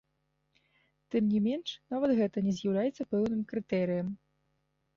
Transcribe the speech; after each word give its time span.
Тым 1.15 1.27
не 1.33 1.39
менш, 1.49 1.69
нават 1.95 2.15
гэта 2.21 2.45
не 2.47 2.55
з'яўляецца 2.63 3.09
пэўным 3.15 3.41
крытэрыем. 3.55 4.13